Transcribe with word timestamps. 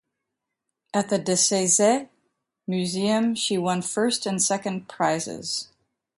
At 0.95 1.09
the 1.11 1.19
De 1.19 1.33
Saisset 1.33 2.09
Museum 2.65 3.35
she 3.35 3.59
won 3.59 3.83
first 3.83 4.25
and 4.25 4.41
second 4.41 4.89
prizes. 4.89 5.67